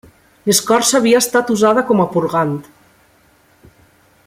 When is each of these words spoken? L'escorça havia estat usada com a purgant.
L'escorça 0.45 0.95
havia 0.99 1.19
estat 1.25 1.51
usada 1.57 1.85
com 1.91 2.03
a 2.05 2.09
purgant. 2.15 2.57